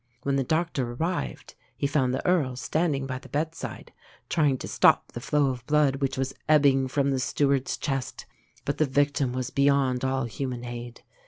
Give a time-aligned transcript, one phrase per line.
[0.23, 3.93] When the doctor arrived he found the Earl standing by the bedside,
[4.29, 8.25] trying to stop the flow of blood which was ebbing from the steward's chest;
[8.65, 11.03] but the victim was beyond all human aid.